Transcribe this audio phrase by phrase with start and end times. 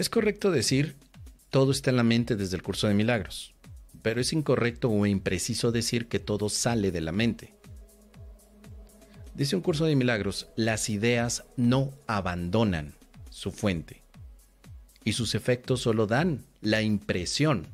[0.00, 0.96] Es correcto decir
[1.50, 3.52] todo está en la mente desde el curso de milagros,
[4.00, 7.52] pero es incorrecto o impreciso decir que todo sale de la mente.
[9.34, 12.94] Dice un curso de milagros, las ideas no abandonan
[13.28, 14.00] su fuente
[15.04, 17.66] y sus efectos solo dan la impresión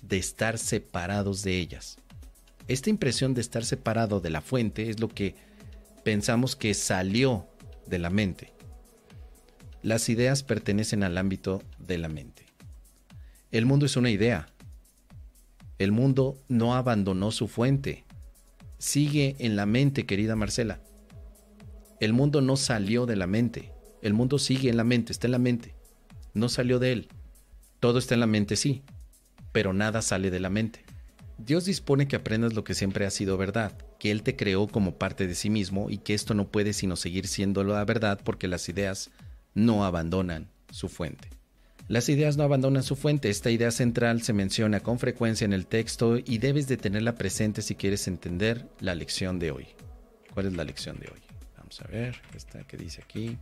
[0.00, 1.98] de estar separados de ellas.
[2.68, 5.34] Esta impresión de estar separado de la fuente es lo que
[6.04, 7.46] pensamos que salió
[7.86, 8.55] de la mente.
[9.86, 12.44] Las ideas pertenecen al ámbito de la mente.
[13.52, 14.48] El mundo es una idea.
[15.78, 18.02] El mundo no abandonó su fuente.
[18.78, 20.80] Sigue en la mente, querida Marcela.
[22.00, 23.70] El mundo no salió de la mente.
[24.02, 25.76] El mundo sigue en la mente, está en la mente.
[26.34, 27.08] No salió de él.
[27.78, 28.82] Todo está en la mente, sí,
[29.52, 30.84] pero nada sale de la mente.
[31.38, 34.96] Dios dispone que aprendas lo que siempre ha sido verdad, que Él te creó como
[34.98, 38.48] parte de sí mismo y que esto no puede sino seguir siendo la verdad porque
[38.48, 39.12] las ideas
[39.56, 41.30] no abandonan su fuente.
[41.88, 43.30] Las ideas no abandonan su fuente.
[43.30, 47.62] Esta idea central se menciona con frecuencia en el texto y debes de tenerla presente
[47.62, 49.66] si quieres entender la lección de hoy.
[50.34, 51.20] ¿Cuál es la lección de hoy?
[51.56, 53.38] Vamos a ver, esta que dice aquí.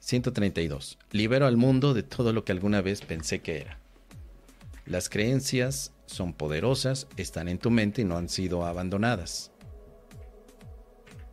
[0.00, 0.98] 132.
[1.12, 3.78] Libero al mundo de todo lo que alguna vez pensé que era.
[4.86, 9.50] Las creencias son poderosas, están en tu mente y no han sido abandonadas.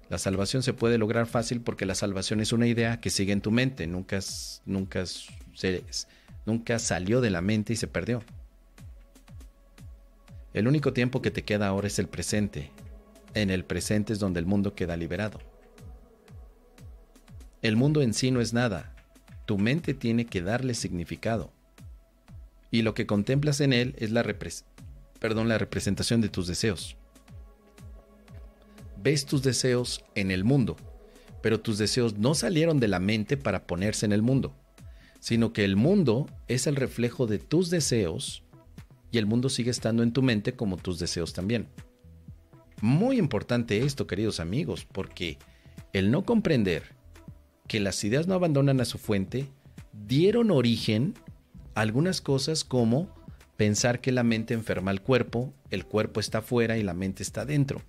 [0.09, 3.41] La salvación se puede lograr fácil porque la salvación es una idea que sigue en
[3.41, 4.19] tu mente, nunca,
[4.65, 5.05] nunca,
[6.79, 8.23] salió de la mente y se perdió.
[10.53, 12.71] El único tiempo que te queda ahora es el presente.
[13.33, 15.39] En el presente es donde el mundo queda liberado.
[17.61, 18.93] El mundo en sí no es nada.
[19.45, 21.51] Tu mente tiene que darle significado
[22.75, 26.97] y lo que contemplas en él es la representación de tus deseos.
[29.05, 30.77] Ves tus deseos en el mundo,
[31.43, 34.55] pero tus deseos no salieron de la mente para ponerse en el mundo,
[35.19, 38.41] sino que el mundo es el reflejo de tus deseos
[39.11, 41.67] y el mundo sigue estando en tu mente como tus deseos también.
[42.81, 45.37] Muy importante esto, queridos amigos, porque
[45.93, 46.95] el no comprender
[47.67, 49.45] que las ideas no abandonan a su fuente
[50.07, 51.13] dieron origen
[51.75, 53.07] algunas cosas como
[53.55, 57.45] pensar que la mente enferma al cuerpo, el cuerpo está fuera y la mente está
[57.45, 57.83] dentro.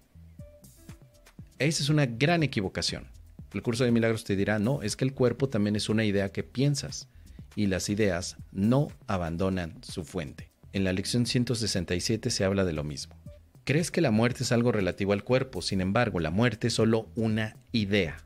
[1.59, 3.07] Esa es una gran equivocación.
[3.55, 6.31] El curso de milagros te dirá, no, es que el cuerpo también es una idea
[6.31, 7.09] que piensas
[7.55, 10.51] y las ideas no abandonan su fuente.
[10.75, 13.17] En la lección 167 se habla de lo mismo.
[13.65, 17.09] Crees que la muerte es algo relativo al cuerpo, sin embargo, la muerte es solo
[17.17, 18.19] una idea.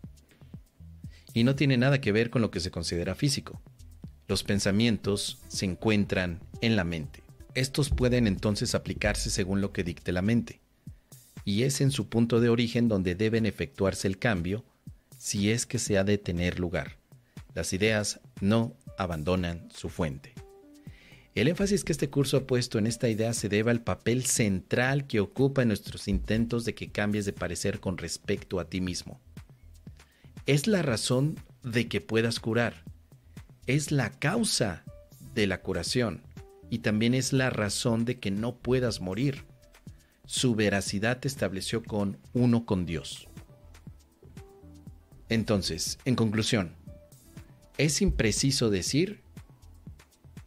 [1.32, 3.62] Y no tiene nada que ver con lo que se considera físico.
[4.26, 7.22] Los pensamientos se encuentran en la mente.
[7.54, 10.60] Estos pueden entonces aplicarse según lo que dicte la mente.
[11.44, 14.64] Y es en su punto de origen donde deben efectuarse el cambio
[15.18, 16.98] si es que se ha de tener lugar.
[17.54, 20.34] Las ideas no abandonan su fuente.
[21.34, 25.06] El énfasis que este curso ha puesto en esta idea se debe al papel central
[25.06, 29.20] que ocupa en nuestros intentos de que cambies de parecer con respecto a ti mismo.
[30.46, 32.84] Es la razón de que puedas curar
[33.66, 34.84] es la causa
[35.34, 36.22] de la curación
[36.70, 39.44] y también es la razón de que no puedas morir.
[40.32, 43.26] Su veracidad estableció con uno con Dios.
[45.28, 46.76] Entonces, en conclusión,
[47.78, 49.22] es impreciso decir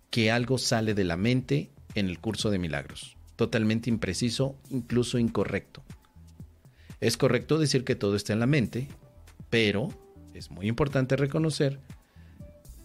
[0.10, 3.18] que algo sale de la mente en el curso de milagros.
[3.36, 5.84] Totalmente impreciso, incluso incorrecto.
[7.02, 8.88] Es correcto decir que todo está en la mente,
[9.50, 9.90] pero
[10.34, 11.82] es muy importante reconocer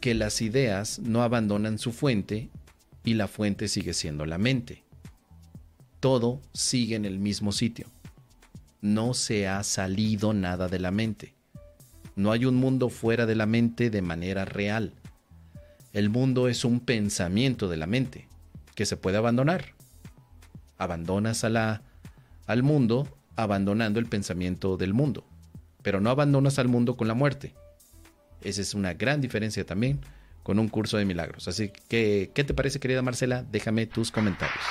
[0.00, 2.50] que las ideas no abandonan su fuente
[3.04, 4.88] y la fuente sigue siendo la mente.
[6.00, 7.86] Todo sigue en el mismo sitio.
[8.81, 11.34] No se ha salido nada de la mente.
[12.14, 14.92] No hay un mundo fuera de la mente de manera real.
[15.92, 18.28] El mundo es un pensamiento de la mente
[18.75, 19.75] que se puede abandonar.
[20.78, 21.82] Abandonas a la,
[22.47, 25.25] al mundo abandonando el pensamiento del mundo,
[25.82, 27.54] pero no abandonas al mundo con la muerte.
[28.42, 30.00] Esa es una gran diferencia también
[30.42, 31.46] con un curso de milagros.
[31.49, 33.44] Así que, ¿qué te parece querida Marcela?
[33.50, 34.64] Déjame tus comentarios.